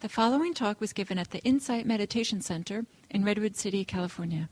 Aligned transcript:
The 0.00 0.08
following 0.08 0.54
talk 0.54 0.80
was 0.80 0.94
given 0.94 1.18
at 1.18 1.30
the 1.30 1.40
Insight 1.40 1.84
Meditation 1.84 2.40
Center 2.40 2.86
in 3.10 3.22
Redwood 3.22 3.54
City, 3.54 3.84
California. 3.84 4.48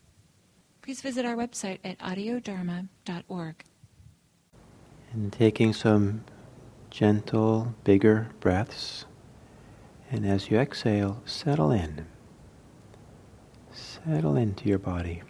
Please 0.83 1.01
visit 1.01 1.25
our 1.25 1.37
website 1.37 1.79
at 1.83 1.99
audiodharma.org. 2.01 3.65
And 5.11 5.33
taking 5.33 5.73
some 5.73 6.25
gentle, 6.91 7.75
bigger 7.83 8.29
breaths. 8.41 9.07
And 10.11 10.27
as 10.27 10.51
you 10.51 10.59
exhale, 10.59 11.23
settle 11.25 11.71
in. 11.71 12.05
Settle 13.73 14.37
into 14.37 14.69
your 14.69 14.79
body. 14.79 15.23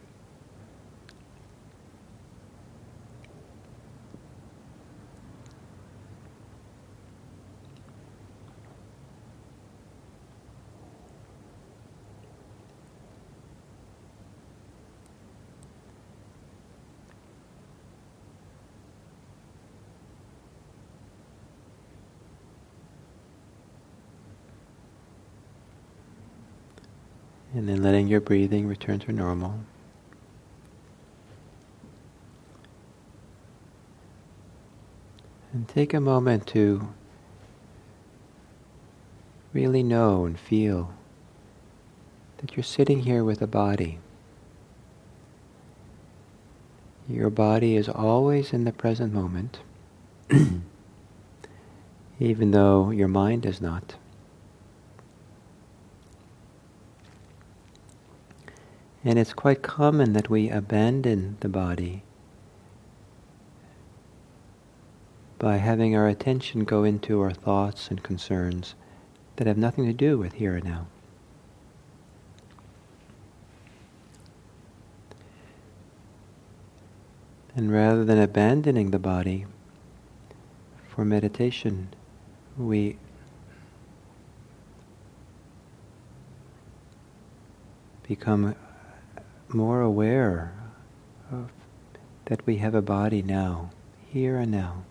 And 27.54 27.68
then 27.68 27.82
letting 27.82 28.08
your 28.08 28.20
breathing 28.20 28.66
return 28.66 28.98
to 29.00 29.12
normal. 29.12 29.60
And 35.52 35.66
take 35.66 35.94
a 35.94 36.00
moment 36.00 36.46
to 36.48 36.88
really 39.52 39.82
know 39.82 40.24
and 40.24 40.38
feel 40.38 40.92
that 42.38 42.56
you're 42.56 42.64
sitting 42.64 43.00
here 43.00 43.24
with 43.24 43.42
a 43.42 43.46
body. 43.46 43.98
Your 47.08 47.30
body 47.30 47.76
is 47.76 47.88
always 47.88 48.52
in 48.52 48.64
the 48.64 48.72
present 48.72 49.12
moment, 49.14 49.60
even 52.20 52.50
though 52.50 52.90
your 52.90 53.08
mind 53.08 53.46
is 53.46 53.60
not. 53.60 53.96
And 59.08 59.18
it's 59.18 59.32
quite 59.32 59.62
common 59.62 60.12
that 60.12 60.28
we 60.28 60.50
abandon 60.50 61.38
the 61.40 61.48
body 61.48 62.02
by 65.38 65.56
having 65.56 65.96
our 65.96 66.06
attention 66.06 66.64
go 66.64 66.84
into 66.84 67.22
our 67.22 67.32
thoughts 67.32 67.88
and 67.88 68.02
concerns 68.02 68.74
that 69.36 69.46
have 69.46 69.56
nothing 69.56 69.86
to 69.86 69.94
do 69.94 70.18
with 70.18 70.34
here 70.34 70.56
and 70.56 70.64
now. 70.66 70.88
And 77.56 77.72
rather 77.72 78.04
than 78.04 78.18
abandoning 78.18 78.90
the 78.90 78.98
body 78.98 79.46
for 80.86 81.06
meditation, 81.06 81.94
we 82.58 82.98
become 88.06 88.54
more 89.54 89.80
aware 89.80 90.52
of 91.30 91.50
that 92.26 92.44
we 92.46 92.58
have 92.58 92.74
a 92.74 92.82
body 92.82 93.22
now, 93.22 93.70
here 94.10 94.36
and 94.38 94.50
now. 94.50 94.84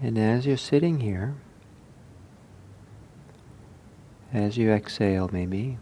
And 0.00 0.16
as 0.16 0.46
you're 0.46 0.56
sitting 0.56 1.00
here, 1.00 1.34
as 4.32 4.56
you 4.56 4.70
exhale 4.70 5.28
maybe, 5.32 5.78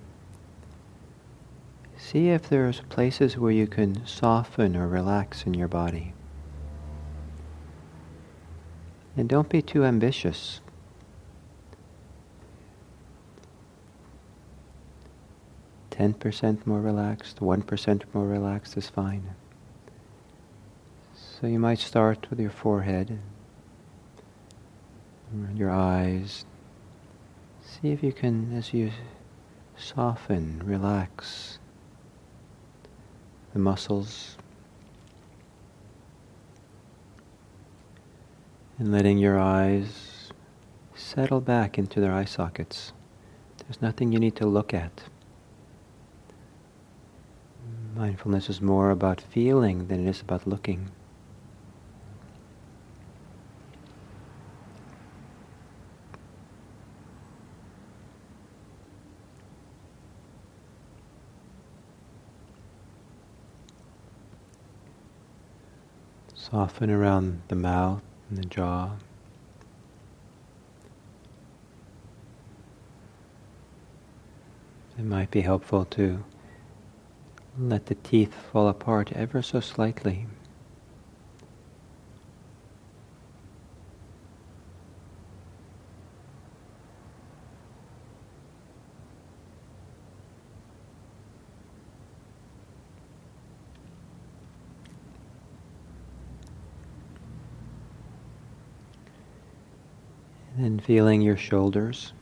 See 1.99 2.29
if 2.29 2.49
there's 2.49 2.81
places 2.89 3.39
where 3.39 3.51
you 3.51 3.67
can 3.67 4.07
soften 4.07 4.77
or 4.77 4.87
relax 4.87 5.45
in 5.45 5.55
your 5.55 5.69
body. 5.69 6.13
And 9.17 9.29
don't 9.29 9.49
be 9.49 9.63
too 9.63 9.85
ambitious. 9.85 10.61
Ten 15.91 16.13
percent 16.13 16.67
more 16.67 16.81
relaxed, 16.81 17.41
one 17.41 17.63
percent 17.63 18.05
more 18.15 18.27
relaxed 18.27 18.77
is 18.77 18.91
fine. 18.91 19.35
So 21.15 21.47
you 21.47 21.59
might 21.59 21.79
start 21.79 22.29
with 22.29 22.39
your 22.39 22.51
forehead, 22.51 23.19
your 25.55 25.71
eyes. 25.71 26.45
See 27.63 27.89
if 27.91 28.03
you 28.03 28.13
can, 28.13 28.53
as 28.57 28.75
you 28.75 28.93
soften, 29.77 30.63
relax 30.65 31.59
the 33.57 33.63
muscles, 33.63 34.37
and 38.79 38.93
letting 38.93 39.17
your 39.17 39.39
eyes 39.39 40.31
settle 40.95 41.41
back 41.41 41.79
into 41.79 41.99
their 41.99 42.13
eye 42.13 42.27
sockets. 42.27 42.93
There's 43.57 43.81
nothing 43.81 44.13
you 44.13 44.19
need 44.19 44.37
to 44.37 44.47
look 44.47 44.75
at. 44.75 45.05
Mindfulness 47.95 48.51
is 48.51 48.61
more 48.61 48.91
about 48.91 49.23
feeling 49.23 49.89
than 49.89 50.07
it 50.07 50.11
is 50.11 50.21
about 50.21 50.47
looking. 50.47 50.91
Soften 66.51 66.91
around 66.91 67.43
the 67.49 67.57
mouth 67.57 68.03
and 68.31 68.39
the 68.39 68.45
jaw. 68.45 68.93
It 74.97 75.05
might 75.05 75.33
be 75.33 75.41
helpful 75.41 75.85
to 75.87 76.23
let 77.59 77.87
the 77.87 77.97
teeth 77.97 78.33
fall 78.53 78.69
apart 78.69 79.11
ever 79.13 79.43
so 79.43 79.59
slightly. 79.59 80.27
And 100.59 100.76
feeling 100.87 101.21
your 101.21 101.37
shoulders. 101.37 102.13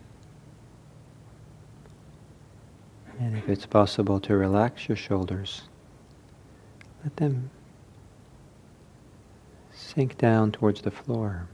And 3.20 3.36
if 3.36 3.46
it's 3.46 3.66
possible 3.66 4.18
to 4.20 4.34
relax 4.34 4.88
your 4.88 4.96
shoulders, 4.96 5.64
let 7.02 7.14
them 7.16 7.50
sink 9.70 10.16
down 10.16 10.50
towards 10.50 10.80
the 10.80 10.90
floor. 10.90 11.46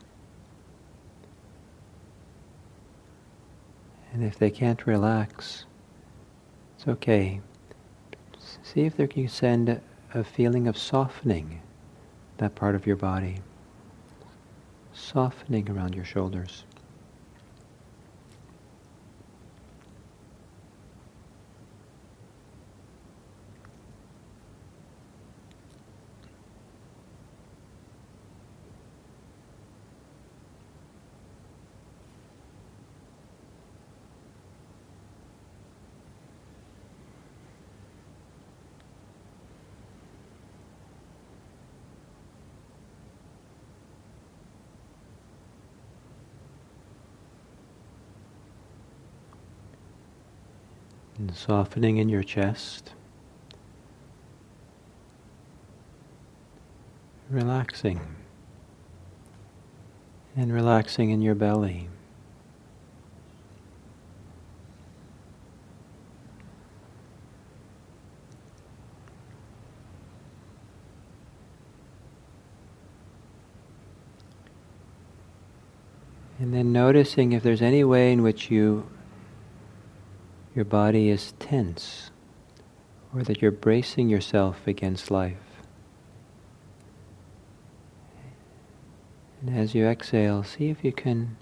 And 4.12 4.22
if 4.22 4.38
they 4.38 4.50
can't 4.50 4.86
relax, 4.86 5.64
it's 6.76 6.86
okay. 6.86 7.40
See 8.62 8.82
if 8.82 8.96
they 8.96 9.08
can 9.08 9.26
send 9.26 9.80
a 10.14 10.22
feeling 10.22 10.68
of 10.68 10.78
softening 10.78 11.60
that 12.38 12.54
part 12.54 12.76
of 12.76 12.86
your 12.86 12.96
body, 12.96 13.40
softening 14.92 15.68
around 15.68 15.96
your 15.96 16.04
shoulders. 16.04 16.64
And 51.20 51.36
softening 51.36 51.98
in 51.98 52.08
your 52.08 52.22
chest. 52.22 52.94
Relaxing. 57.28 58.00
And 60.34 60.50
relaxing 60.50 61.10
in 61.10 61.20
your 61.20 61.34
belly. 61.34 61.90
And 76.38 76.54
then 76.54 76.72
noticing 76.72 77.32
if 77.32 77.42
there's 77.42 77.60
any 77.60 77.84
way 77.84 78.10
in 78.10 78.22
which 78.22 78.50
you 78.50 78.88
your 80.54 80.64
body 80.64 81.08
is 81.08 81.32
tense 81.38 82.10
or 83.14 83.22
that 83.22 83.40
you're 83.42 83.50
bracing 83.50 84.08
yourself 84.08 84.66
against 84.66 85.10
life. 85.10 85.36
And 89.40 89.56
as 89.56 89.74
you 89.74 89.86
exhale, 89.86 90.42
see 90.42 90.68
if 90.68 90.84
you 90.84 90.92
can 90.92 91.36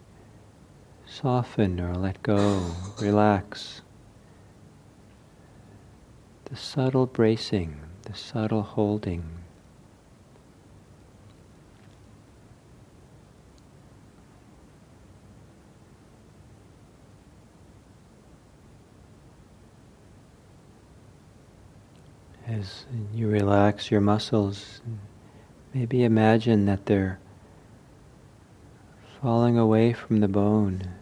soften 1.05 1.81
or 1.81 1.95
let 1.95 2.23
go, 2.23 2.73
relax. 3.01 3.83
The 6.45 6.57
subtle 6.57 7.07
bracing, 7.07 7.81
the 8.03 8.15
subtle 8.15 8.63
holding. 8.63 9.25
As 22.49 22.87
you 23.13 23.29
relax 23.29 23.91
your 23.91 24.01
muscles, 24.01 24.81
maybe 25.75 26.03
imagine 26.03 26.65
that 26.65 26.87
they're 26.87 27.21
falling 29.21 29.59
away 29.59 29.93
from 29.93 30.21
the 30.21 30.29
bone 30.29 30.95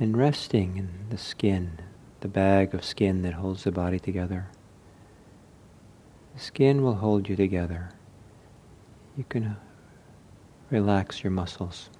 and 0.00 0.16
resting 0.16 0.78
in 0.78 0.88
the 1.10 1.18
skin, 1.18 1.80
the 2.20 2.28
bag 2.28 2.72
of 2.72 2.82
skin 2.82 3.20
that 3.22 3.34
holds 3.34 3.64
the 3.64 3.72
body 3.72 3.98
together. 3.98 4.46
The 6.32 6.40
skin 6.40 6.82
will 6.82 6.94
hold 6.94 7.28
you 7.28 7.36
together. 7.36 7.90
You 9.18 9.24
can 9.24 9.56
relax 10.70 11.22
your 11.22 11.30
muscles. 11.30 11.90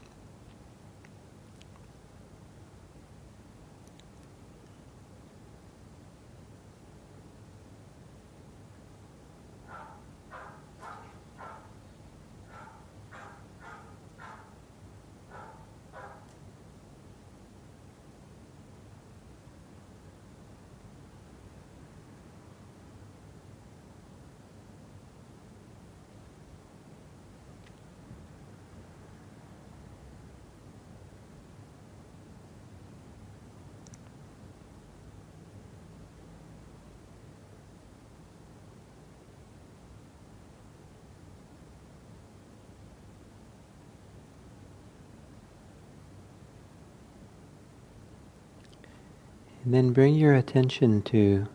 And 49.64 49.72
then 49.72 49.92
bring 49.94 50.14
your 50.14 50.34
attention 50.34 51.00
to 51.02 51.48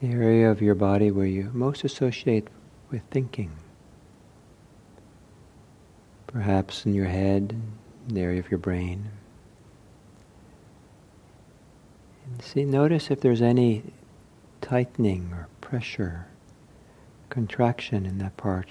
the 0.00 0.08
area 0.08 0.50
of 0.50 0.62
your 0.62 0.74
body 0.74 1.10
where 1.10 1.26
you 1.26 1.50
most 1.52 1.84
associate 1.84 2.48
with 2.90 3.02
thinking. 3.10 3.52
Perhaps 6.26 6.86
in 6.86 6.94
your 6.94 7.06
head, 7.06 7.60
the 8.08 8.20
area 8.20 8.40
of 8.40 8.50
your 8.50 8.58
brain. 8.58 9.10
And 12.26 12.42
see, 12.42 12.64
notice 12.64 13.10
if 13.10 13.20
there's 13.20 13.42
any 13.42 13.82
tightening 14.62 15.30
or 15.32 15.48
pressure, 15.60 16.26
contraction 17.28 18.06
in 18.06 18.16
that 18.18 18.36
part, 18.38 18.68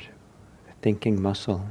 the 0.65 0.73
thinking 0.81 1.21
muscle. 1.21 1.67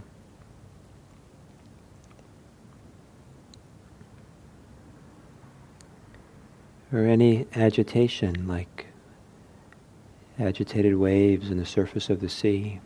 Or 6.92 7.06
any 7.06 7.46
agitation 7.54 8.46
like 8.46 8.86
agitated 10.38 10.96
waves 10.96 11.50
in 11.50 11.58
the 11.58 11.64
surface 11.64 12.10
of 12.10 12.20
the 12.20 12.28
sea. 12.28 12.80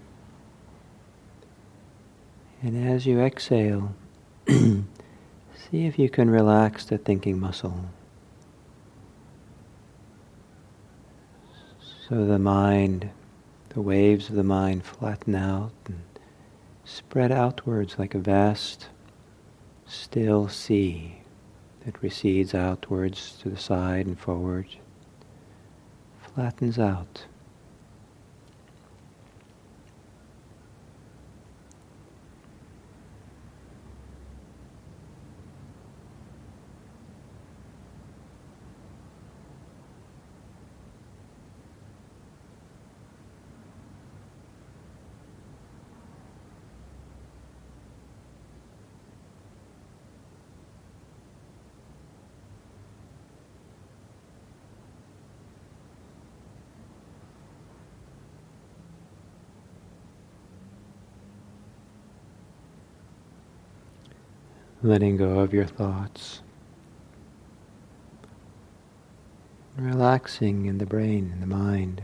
And 2.62 2.88
as 2.88 3.06
you 3.06 3.20
exhale, 3.20 3.94
see 4.48 4.84
if 5.72 5.98
you 5.98 6.08
can 6.08 6.30
relax 6.30 6.84
the 6.84 6.98
thinking 6.98 7.38
muscle. 7.38 7.86
So 12.08 12.24
the 12.24 12.38
mind, 12.38 13.10
the 13.70 13.80
waves 13.80 14.28
of 14.28 14.36
the 14.36 14.44
mind 14.44 14.84
flatten 14.84 15.34
out 15.34 15.72
and 15.86 16.02
spread 16.84 17.32
outwards 17.32 17.98
like 17.98 18.14
a 18.14 18.18
vast, 18.18 18.88
still 19.86 20.48
sea. 20.48 21.22
It 21.86 22.02
recedes 22.02 22.52
outwards 22.52 23.38
to 23.42 23.48
the 23.48 23.56
side 23.56 24.06
and 24.06 24.18
forward, 24.18 24.66
flattens 26.34 26.80
out. 26.80 27.26
Letting 64.82 65.16
go 65.16 65.40
of 65.40 65.54
your 65.54 65.66
thoughts, 65.66 66.42
relaxing 69.76 70.66
in 70.66 70.78
the 70.78 70.86
brain 70.86 71.30
and 71.32 71.42
the 71.42 71.46
mind. 71.46 72.02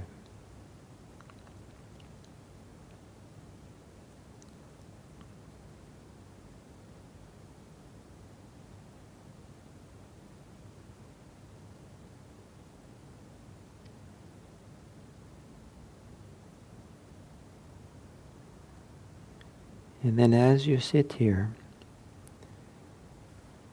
And 20.05 20.19
then 20.19 20.35
as 20.35 20.67
you 20.67 20.79
sit 20.81 21.12
here, 21.14 21.55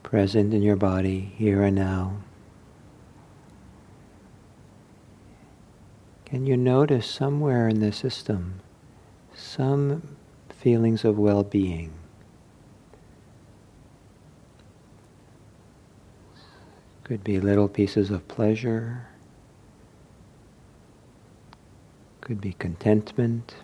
present 0.10 0.56
in 0.56 0.64
your 0.64 0.76
body 0.76 1.32
here 1.38 1.62
and 1.62 1.76
now. 1.76 2.18
Can 6.26 6.48
you 6.48 6.58
notice 6.58 7.06
somewhere 7.06 7.68
in 7.68 7.80
the 7.80 7.92
system 7.92 8.60
some 9.36 10.18
feelings 10.50 11.06
of 11.06 11.20
well 11.20 11.44
being? 11.44 11.94
Could 17.04 17.24
be 17.24 17.40
little 17.40 17.68
pieces 17.68 18.10
of 18.10 18.28
pleasure, 18.28 19.10
could 22.22 22.42
be 22.42 22.54
contentment. 22.54 23.58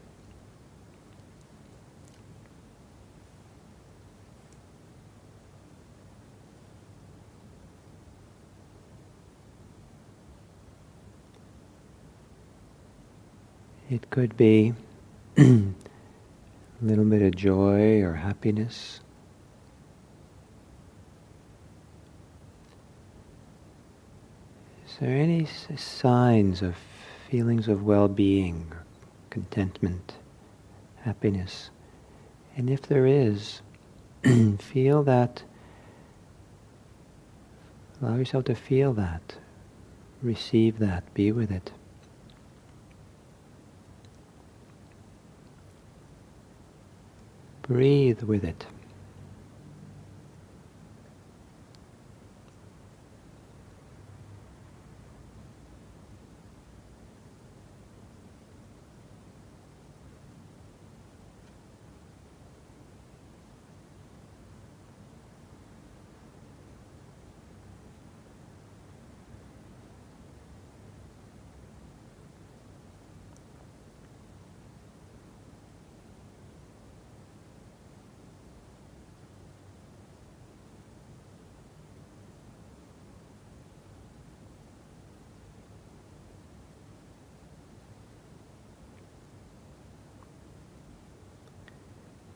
It 13.96 14.10
could 14.10 14.36
be 14.36 14.74
a 15.38 15.64
little 16.82 17.06
bit 17.06 17.22
of 17.22 17.34
joy 17.34 18.02
or 18.02 18.12
happiness. 18.16 19.00
Is 24.86 24.98
there 25.00 25.16
any 25.16 25.48
signs 25.78 26.62
of 26.62 26.76
feelings 27.30 27.70
of 27.70 27.84
well-being, 27.84 28.74
contentment, 29.30 30.16
happiness? 31.04 31.70
And 32.58 32.70
if 32.70 32.82
there 32.82 33.06
is, 33.06 33.62
feel 34.60 35.04
that, 35.04 35.44
allow 38.02 38.18
yourself 38.18 38.44
to 38.46 38.56
feel 38.56 38.92
that, 38.96 39.38
receive 40.22 40.80
that, 40.80 41.14
be 41.14 41.32
with 41.32 41.50
it. 41.50 41.72
Breathe 47.68 48.22
with 48.22 48.44
it. 48.44 48.64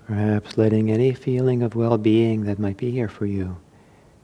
Perhaps 0.10 0.58
letting 0.58 0.90
any 0.90 1.14
feeling 1.14 1.62
of 1.62 1.76
well 1.76 2.00
being 2.00 2.46
that 2.46 2.58
might 2.58 2.78
be 2.78 2.90
here 2.90 3.08
for 3.08 3.28
you 3.28 3.58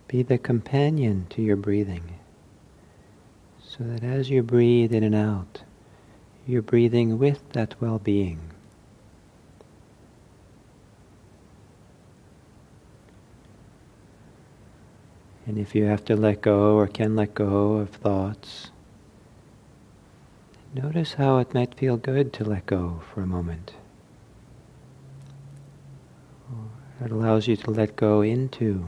be 0.07 0.23
the 0.23 0.39
companion 0.39 1.27
to 1.29 1.43
your 1.43 1.55
breathing. 1.55 2.15
So 3.63 3.83
that 3.83 4.03
as 4.03 4.31
you 4.31 4.41
breathe 4.41 4.91
in 4.91 5.03
and 5.03 5.13
out, 5.13 5.61
you're 6.47 6.63
breathing 6.63 7.19
with 7.19 7.47
that 7.49 7.79
well 7.79 7.99
being. 7.99 8.39
And 15.45 15.59
if 15.59 15.75
you 15.75 15.85
have 15.85 16.03
to 16.05 16.15
let 16.15 16.41
go 16.41 16.73
or 16.77 16.87
can 16.87 17.15
let 17.15 17.35
go 17.35 17.73
of 17.73 17.91
thoughts, 17.91 18.71
notice 20.73 21.13
how 21.13 21.37
it 21.37 21.53
might 21.53 21.75
feel 21.75 21.95
good 21.95 22.33
to 22.33 22.43
let 22.43 22.65
go 22.65 23.03
for 23.13 23.21
a 23.21 23.27
moment. 23.27 23.73
It 27.03 27.11
allows 27.11 27.47
you 27.47 27.57
to 27.57 27.71
let 27.71 27.97
go 27.97 28.21
into 28.21 28.85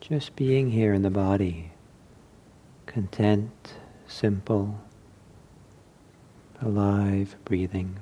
just 0.00 0.34
being 0.34 0.70
here 0.70 0.94
in 0.94 1.02
the 1.02 1.10
body, 1.10 1.72
content, 2.86 3.74
simple, 4.06 4.80
alive, 6.62 7.36
breathing. 7.44 7.98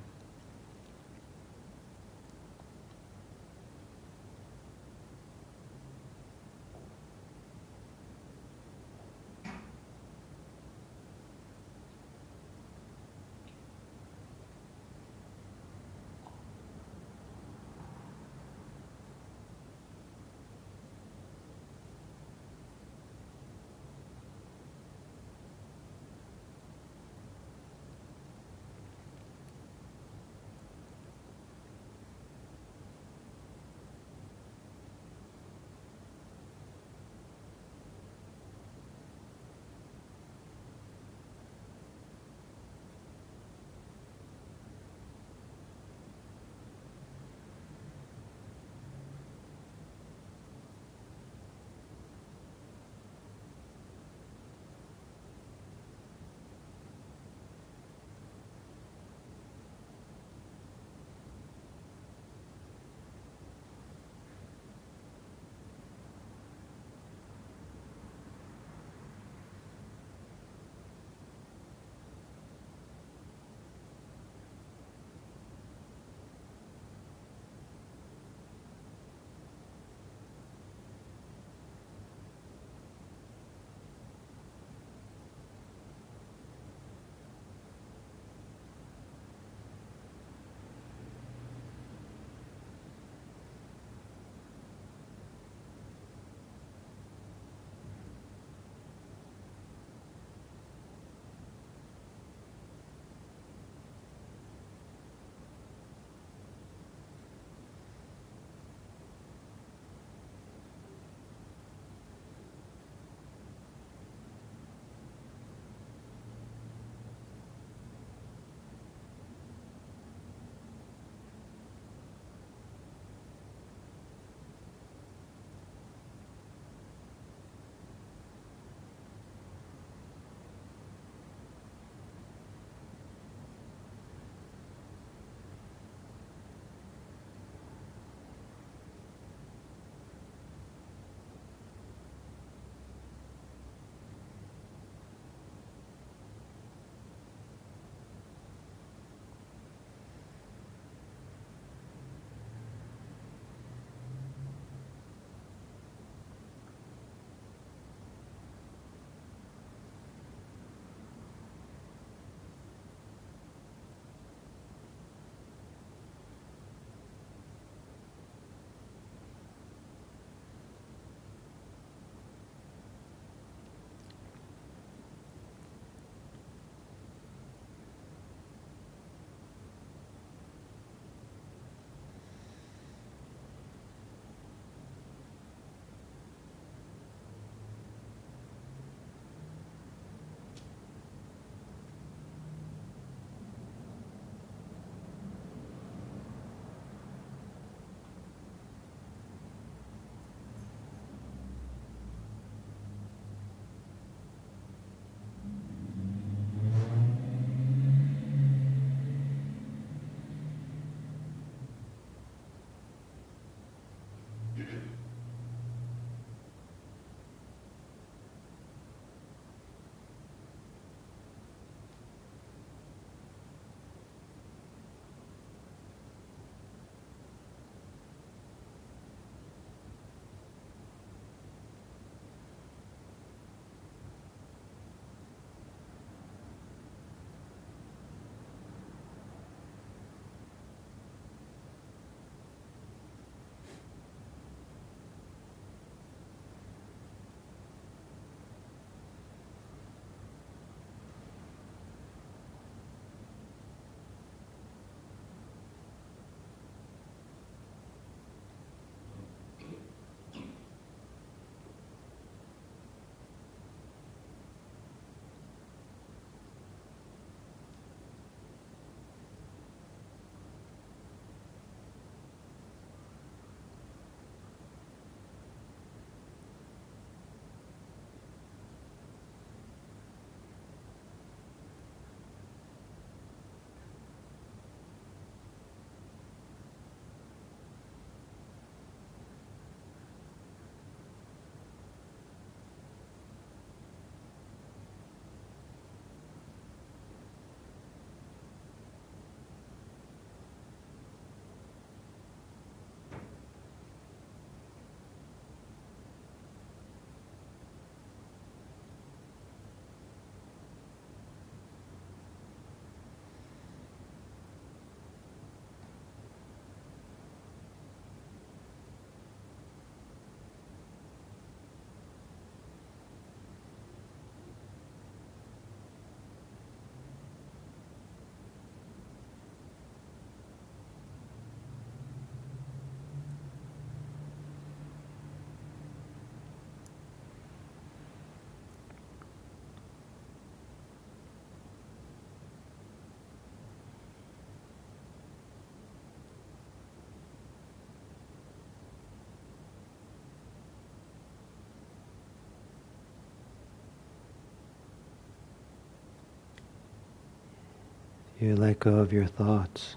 You 358.45 358.55
let 358.55 358.79
go 358.79 358.97
of 358.97 359.13
your 359.13 359.27
thoughts? 359.27 359.97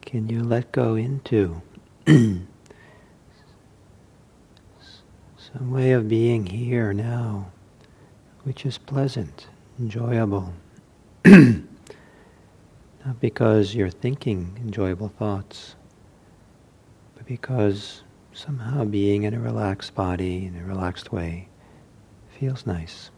Can 0.00 0.28
you 0.28 0.42
let 0.42 0.70
go 0.70 0.94
into 0.94 1.60
some 2.06 2.46
way 5.70 5.92
of 5.92 6.08
being 6.08 6.46
here 6.46 6.92
now, 6.92 7.50
which 8.44 8.64
is 8.64 8.78
pleasant, 8.78 9.48
enjoyable? 9.78 10.54
Not 11.24 11.64
because 13.20 13.74
you're 13.74 13.90
thinking 13.90 14.56
enjoyable 14.62 15.08
thoughts, 15.08 15.74
but 17.16 17.26
because 17.26 18.04
somehow 18.32 18.84
being 18.84 19.24
in 19.24 19.34
a 19.34 19.40
relaxed 19.40 19.94
body, 19.94 20.46
in 20.46 20.56
a 20.56 20.64
relaxed 20.64 21.12
way, 21.12 21.48
feels 22.38 22.66
nice. 22.66 23.10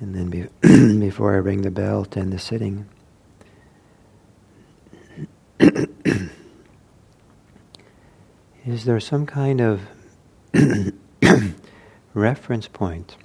And 0.00 0.14
then 0.14 0.30
be 0.30 0.46
before 1.00 1.34
I 1.34 1.38
ring 1.38 1.62
the 1.62 1.72
bell 1.72 2.04
to 2.04 2.20
end 2.20 2.32
the 2.32 2.38
sitting, 2.38 2.86
is 8.64 8.84
there 8.84 9.00
some 9.00 9.26
kind 9.26 9.60
of 9.60 9.80
reference 12.14 12.68
point 12.68 13.16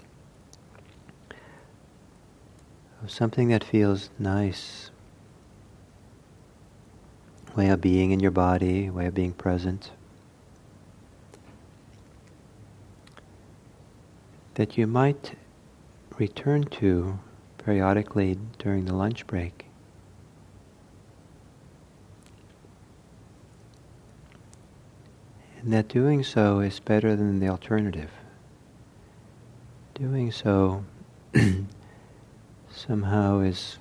of 3.03 3.11
something 3.11 3.49
that 3.49 3.63
feels 3.63 4.09
nice, 4.17 4.89
way 7.55 7.69
of 7.69 7.81
being 7.81 8.09
in 8.09 8.19
your 8.19 8.31
body, 8.31 8.89
way 8.89 9.05
of 9.05 9.13
being 9.13 9.33
present? 9.33 9.91
That 14.55 14.75
you 14.75 14.87
might 14.87 15.35
return 16.19 16.63
to 16.63 17.19
periodically 17.57 18.37
during 18.59 18.85
the 18.85 18.93
lunch 18.93 19.25
break. 19.27 19.65
And 25.61 25.71
that 25.71 25.87
doing 25.87 26.23
so 26.23 26.59
is 26.59 26.79
better 26.79 27.15
than 27.15 27.39
the 27.39 27.47
alternative. 27.47 28.11
Doing 29.93 30.31
so 30.31 30.83
somehow 32.69 33.39
is 33.39 33.77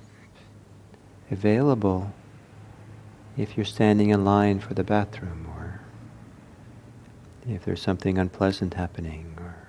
available 1.29 2.13
if 3.35 3.57
you're 3.57 3.65
standing 3.65 4.11
in 4.11 4.23
line 4.23 4.59
for 4.59 4.73
the 4.73 4.83
bathroom 4.83 5.47
or 5.57 5.81
if 7.47 7.65
there's 7.65 7.81
something 7.81 8.17
unpleasant 8.17 8.75
happening 8.75 9.33
or 9.37 9.62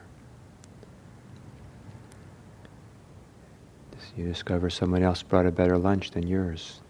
you 4.16 4.26
discover 4.26 4.70
someone 4.70 5.02
else 5.02 5.22
brought 5.22 5.46
a 5.46 5.50
better 5.50 5.76
lunch 5.76 6.12
than 6.12 6.26
yours. 6.26 6.80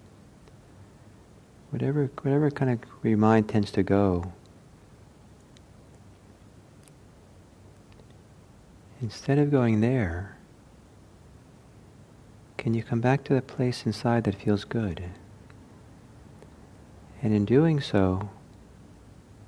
Whatever, 1.70 2.10
whatever 2.22 2.50
kind 2.50 2.70
of 2.70 2.78
your 3.02 3.18
mind 3.18 3.48
tends 3.48 3.70
to 3.72 3.82
go, 3.82 4.32
instead 9.00 9.38
of 9.38 9.50
going 9.50 9.80
there, 9.80 10.36
can 12.56 12.74
you 12.74 12.82
come 12.82 13.00
back 13.00 13.24
to 13.24 13.34
the 13.34 13.42
place 13.42 13.84
inside 13.84 14.24
that 14.24 14.34
feels 14.34 14.64
good? 14.64 15.04
And 17.22 17.34
in 17.34 17.44
doing 17.44 17.80
so, 17.80 18.30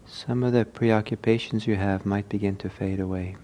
some 0.06 0.42
of 0.42 0.52
the 0.52 0.64
preoccupations 0.64 1.66
you 1.66 1.76
have 1.76 2.06
might 2.06 2.28
begin 2.28 2.56
to 2.56 2.70
fade 2.70 3.00
away. 3.00 3.36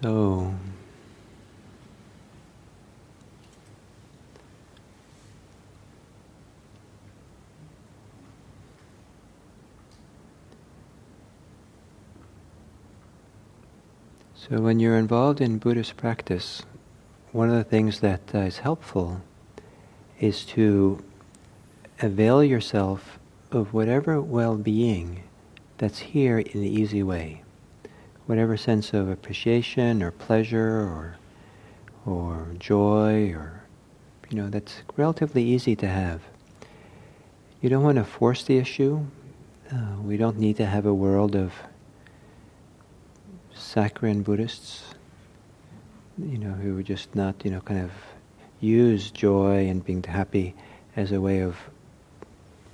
So, 0.00 0.54
so 14.36 14.60
when 14.60 14.78
you're 14.78 14.96
involved 14.96 15.40
in 15.40 15.58
Buddhist 15.58 15.96
practice, 15.96 16.62
one 17.32 17.50
of 17.50 17.56
the 17.56 17.64
things 17.64 17.98
that 17.98 18.20
uh, 18.32 18.38
is 18.38 18.58
helpful 18.58 19.22
is 20.20 20.44
to 20.44 21.02
avail 22.00 22.44
yourself 22.44 23.18
of 23.50 23.74
whatever 23.74 24.20
well-being 24.20 25.24
that's 25.78 25.98
here 25.98 26.38
in 26.38 26.60
the 26.60 26.68
easy 26.68 27.02
way 27.02 27.42
whatever 28.28 28.58
sense 28.58 28.92
of 28.92 29.08
appreciation 29.08 30.02
or 30.02 30.10
pleasure 30.10 30.80
or 30.80 31.16
or 32.04 32.46
joy 32.58 33.32
or 33.32 33.62
you 34.28 34.36
know 34.36 34.50
that's 34.50 34.82
relatively 34.98 35.42
easy 35.42 35.74
to 35.74 35.88
have. 35.88 36.20
You 37.62 37.70
don't 37.70 37.82
want 37.82 37.96
to 37.96 38.04
force 38.04 38.44
the 38.44 38.58
issue. 38.58 39.06
Uh, 39.72 39.96
we 40.02 40.18
don't 40.18 40.38
need 40.38 40.58
to 40.58 40.66
have 40.66 40.84
a 40.84 40.92
world 40.92 41.34
of 41.34 41.54
saccharine 43.54 44.22
Buddhists, 44.22 44.94
you 46.18 46.38
know, 46.38 46.52
who 46.52 46.82
just 46.82 47.14
not, 47.14 47.44
you 47.44 47.50
know, 47.50 47.60
kind 47.62 47.82
of 47.82 47.90
use 48.60 49.10
joy 49.10 49.66
and 49.68 49.84
being 49.84 50.02
happy 50.02 50.54
as 50.96 51.12
a 51.12 51.20
way 51.20 51.40
of 51.40 51.56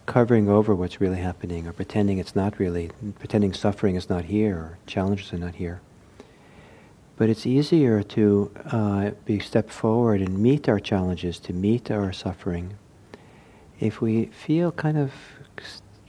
covering 0.07 0.49
over 0.49 0.75
what's 0.75 1.01
really 1.01 1.19
happening 1.19 1.67
or 1.67 1.73
pretending 1.73 2.19
it's 2.19 2.37
not 2.37 2.59
really, 2.59 2.91
pretending 3.19 3.53
suffering 3.53 3.97
is 3.97 4.09
not 4.09 4.25
here 4.27 4.57
or 4.57 4.79
challenges 4.87 5.33
are 5.33 5.39
not 5.39 5.55
here. 5.55 5.81
But 7.17 7.29
it's 7.29 7.47
easier 7.47 8.03
to 8.03 8.51
uh, 8.67 9.11
be 9.25 9.39
step 9.39 9.71
forward 9.71 10.21
and 10.21 10.39
meet 10.39 10.69
our 10.69 10.81
challenges, 10.81 11.39
to 11.41 11.53
meet 11.53 11.91
our 11.91 12.13
suffering, 12.13 12.75
if 13.81 14.01
we 14.01 14.27
feel 14.27 14.73
kind 14.73 14.99
of 14.99 15.13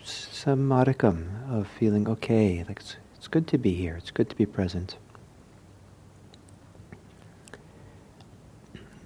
some 0.04 0.68
modicum 0.68 1.30
of 1.50 1.68
feeling 1.68 2.08
okay, 2.08 2.64
like 2.68 2.80
it's, 2.80 2.96
it's 3.16 3.28
good 3.28 3.48
to 3.48 3.58
be 3.58 3.74
here, 3.74 3.96
it's 3.96 4.12
good 4.12 4.30
to 4.30 4.36
be 4.36 4.46
present. 4.46 4.98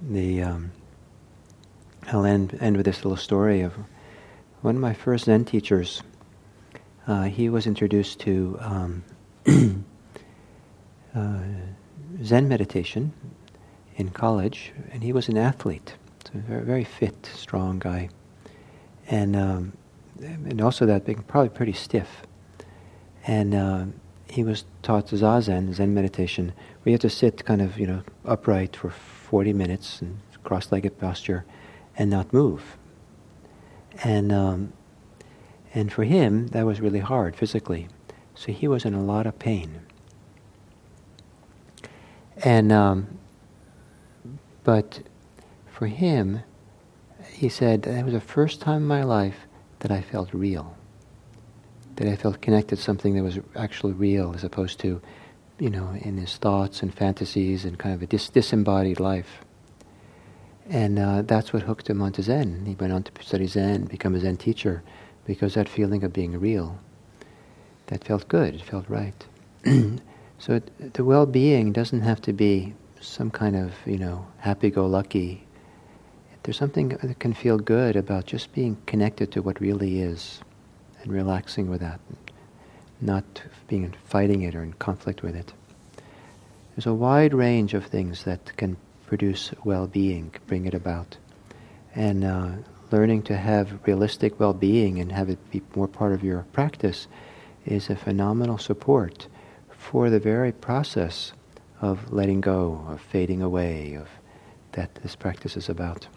The 0.02 0.41
um, 0.41 0.71
I'll 2.08 2.25
end 2.25 2.58
end 2.62 2.78
with 2.78 2.86
this 2.86 3.04
little 3.04 3.17
story 3.17 3.62
of 3.62 3.73
one 4.61 4.75
of 4.75 4.81
my 4.81 4.93
first 4.93 5.25
Zen 5.25 5.45
teachers, 5.45 6.03
uh, 7.07 7.23
he 7.23 7.49
was 7.49 7.65
introduced 7.65 8.19
to 8.21 8.57
um, 8.59 9.03
uh, 11.15 11.39
Zen 12.23 12.47
meditation 12.47 13.13
in 13.95 14.09
college, 14.09 14.73
and 14.91 15.03
he 15.03 15.13
was 15.13 15.29
an 15.29 15.37
athlete, 15.37 15.95
so 16.25 16.31
a 16.35 16.41
very, 16.41 16.63
very 16.63 16.83
fit, 16.83 17.29
strong 17.33 17.79
guy, 17.79 18.09
and 19.07 19.35
um, 19.35 19.73
and 20.21 20.61
also 20.61 20.85
that 20.85 21.05
being 21.05 21.23
probably 21.23 21.49
pretty 21.49 21.73
stiff, 21.73 22.23
and 23.25 23.55
uh, 23.55 23.85
he 24.29 24.43
was 24.43 24.65
taught 24.83 25.07
zazen, 25.07 25.73
Zen 25.73 25.93
meditation, 25.93 26.47
where 26.83 26.91
you 26.91 26.93
have 26.93 27.01
to 27.01 27.09
sit 27.09 27.45
kind 27.45 27.61
of 27.61 27.79
you 27.79 27.87
know 27.87 28.03
upright 28.25 28.75
for 28.75 28.89
40 28.89 29.53
minutes 29.53 30.01
in 30.01 30.19
cross-legged 30.43 30.99
posture, 30.99 31.45
and 31.97 32.09
not 32.09 32.33
move, 32.33 32.77
and 34.04 34.32
um, 34.32 34.73
and 35.73 35.91
for 35.91 36.04
him, 36.04 36.47
that 36.47 36.65
was 36.65 36.82
really 36.82 36.99
hard 36.99 37.36
physically. 37.36 37.88
So 38.34 38.52
he 38.52 38.67
was 38.67 38.86
in 38.86 38.93
a 38.93 39.04
lot 39.04 39.28
of 39.28 39.38
pain. 39.38 39.82
And, 42.43 42.71
um, 42.71 43.19
but 44.63 45.02
for 45.69 45.88
him, 45.88 46.41
he 47.32 47.49
said, 47.49 47.84
that 47.84 48.06
was 48.06 48.13
the 48.13 48.21
first 48.21 48.62
time 48.62 48.78
in 48.78 48.88
my 48.88 49.04
life 49.04 49.47
that 49.80 49.91
I 49.91 50.02
felt 50.02 50.34
real. 50.34 50.75
That 51.97 52.08
I 52.08 52.15
felt 52.15 52.41
connected 52.41 52.78
to 52.78 52.82
something 52.82 53.15
that 53.15 53.23
was 53.23 53.39
actually 53.56 53.93
real 53.93 54.34
as 54.34 54.43
opposed 54.43 54.80
to, 54.80 55.02
you 55.60 55.69
know, 55.69 55.93
in 55.99 56.17
his 56.17 56.38
thoughts 56.38 56.82
and 56.82 56.93
fantasies 56.93 57.65
and 57.65 57.78
kind 57.78 57.93
of 57.93 58.02
a 58.02 58.08
dis- 58.08 58.30
disembodied 58.30 58.99
life. 58.99 59.43
And 60.69 60.99
uh, 60.99 61.23
that's 61.23 61.51
what 61.51 61.63
hooked 61.63 61.89
him 61.89 62.01
onto 62.01 62.21
Zen. 62.21 62.65
He 62.67 62.75
went 62.75 62.93
on 62.93 63.03
to 63.03 63.12
study 63.23 63.47
Zen, 63.47 63.86
become 63.86 64.13
a 64.13 64.19
Zen 64.19 64.38
teacher 64.38 64.84
because 65.25 65.55
that 65.55 65.67
feeling 65.67 66.03
of 66.03 66.13
being 66.13 66.39
real, 66.39 66.79
that 67.88 68.03
felt 68.03 68.27
good, 68.27 68.55
it 68.55 68.62
felt 68.62 68.88
right. 68.88 69.25
so 70.38 70.53
it, 70.53 70.93
the 70.93 71.03
well-being 71.03 71.73
doesn't 71.73 72.01
have 72.01 72.21
to 72.21 72.34
be 72.34 72.75
some 73.01 73.32
kind 73.32 73.55
of, 73.55 73.73
you 73.86 73.97
know, 73.97 74.27
happy-go-lucky. 74.38 75.43
There's 76.43 76.58
something 76.58 76.89
that 76.89 77.19
can 77.19 77.34
feel 77.34 77.58
good 77.58 77.95
about 77.95 78.27
just 78.27 78.53
being 78.53 78.77
connected 78.86 79.32
to 79.32 79.41
what 79.41 79.60
really 79.60 80.01
is 80.01 80.39
and 81.01 81.12
relaxing 81.12 81.69
with 81.69 81.82
that, 81.82 81.99
not 83.01 83.43
being 83.67 83.95
fighting 84.05 84.43
it 84.43 84.55
or 84.55 84.63
in 84.63 84.73
conflict 84.73 85.23
with 85.23 85.36
it. 85.36 85.51
There's 86.75 86.86
a 86.86 86.93
wide 86.93 87.34
range 87.34 87.73
of 87.73 87.86
things 87.86 88.23
that 88.23 88.55
can 88.55 88.77
produce 89.09 89.51
well-being, 89.63 90.31
bring 90.45 90.67
it 90.67 90.75
about. 90.75 91.17
And 91.95 92.23
uh, 92.23 92.51
learning 92.91 93.23
to 93.23 93.35
have 93.35 93.79
realistic 93.87 94.39
well 94.39 94.53
being 94.53 94.99
and 94.99 95.11
have 95.11 95.31
it 95.31 95.39
be 95.49 95.63
more 95.75 95.87
part 95.87 96.13
of 96.13 96.23
your 96.23 96.45
practice 96.53 97.07
is 97.65 97.89
a 97.89 97.95
phenomenal 97.95 98.59
support 98.59 99.25
for 99.71 100.11
the 100.11 100.19
very 100.19 100.51
process 100.51 101.33
of 101.81 102.13
letting 102.13 102.39
go, 102.39 102.85
of 102.87 103.01
fading 103.01 103.41
away, 103.41 103.95
of 103.95 104.07
that 104.73 104.93
this 105.01 105.15
practice 105.15 105.57
is 105.57 105.69
about. 105.69 106.07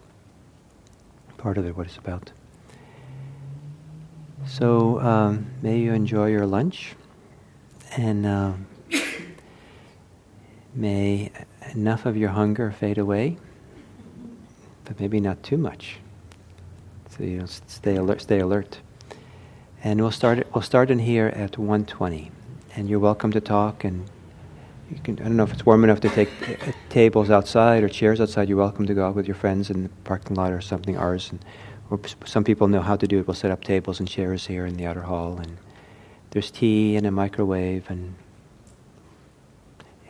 Part 1.39 1.57
of 1.57 1.65
it, 1.65 1.75
what 1.75 1.87
it's 1.87 1.97
about. 1.97 2.31
So, 4.45 4.99
um, 4.99 5.47
may 5.63 5.79
you 5.79 5.93
enjoy 5.93 6.27
your 6.27 6.45
lunch, 6.45 6.93
and 7.97 8.27
uh, 8.27 8.53
may 10.75 11.31
enough 11.71 12.05
of 12.05 12.17
your 12.17 12.29
hunger 12.29 12.71
fade 12.71 12.97
away, 12.97 13.37
but 14.85 14.99
maybe 14.99 15.19
not 15.19 15.43
too 15.43 15.57
much. 15.57 15.97
So 17.09 17.23
you 17.23 17.39
know, 17.39 17.45
stay 17.45 17.95
alert. 17.95 18.21
Stay 18.21 18.39
alert. 18.39 18.79
And 19.83 20.01
we'll 20.01 20.11
start. 20.11 20.47
We'll 20.53 20.61
start 20.61 20.89
in 20.89 20.99
here 20.99 21.27
at 21.27 21.53
1:20, 21.53 22.31
and 22.75 22.89
you're 22.89 22.99
welcome 22.99 23.31
to 23.31 23.41
talk. 23.41 23.83
And 23.83 24.09
you 24.89 24.97
can. 25.03 25.19
I 25.19 25.23
don't 25.23 25.37
know 25.37 25.43
if 25.43 25.53
it's 25.53 25.65
warm 25.65 25.83
enough 25.83 25.99
to 26.01 26.09
take 26.09 26.29
uh, 26.49 26.71
tables 26.89 27.29
outside 27.29 27.83
or 27.83 27.89
chairs 27.89 28.19
outside. 28.19 28.49
You're 28.49 28.57
welcome 28.57 28.87
to 28.87 28.93
go 28.93 29.05
out 29.05 29.15
with 29.15 29.27
your 29.27 29.35
friends 29.35 29.69
in 29.69 29.83
the 29.83 29.89
parking 30.05 30.35
lot 30.35 30.51
or 30.51 30.61
something. 30.61 30.97
Ours 30.97 31.29
and 31.31 31.43
or 31.89 31.99
some 32.25 32.43
people 32.43 32.67
know 32.67 32.81
how 32.81 32.95
to 32.95 33.05
do 33.05 33.19
it. 33.19 33.27
We'll 33.27 33.35
set 33.35 33.51
up 33.51 33.63
tables 33.63 33.99
and 33.99 34.09
chairs 34.09 34.47
here 34.47 34.65
in 34.65 34.77
the 34.77 34.85
outer 34.85 35.01
hall, 35.01 35.37
and 35.37 35.57
there's 36.31 36.49
tea 36.49 36.95
and 36.95 37.05
a 37.05 37.11
microwave. 37.11 37.89
And 37.89 38.15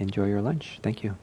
enjoy 0.03 0.27
your 0.27 0.41
lunch. 0.41 0.79
Thank 0.83 1.03
you. 1.03 1.17